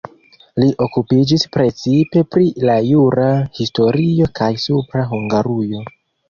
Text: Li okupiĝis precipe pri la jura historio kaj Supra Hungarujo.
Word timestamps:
Li 0.61 0.67
okupiĝis 0.85 1.43
precipe 1.57 2.23
pri 2.35 2.47
la 2.69 2.77
jura 2.87 3.27
historio 3.59 4.31
kaj 4.41 4.49
Supra 4.65 5.05
Hungarujo. 5.13 5.85